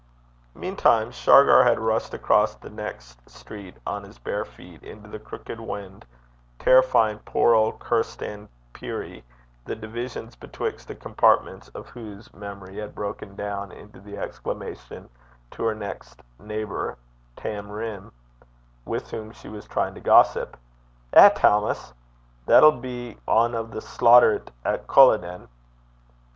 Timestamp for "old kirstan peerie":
7.53-9.23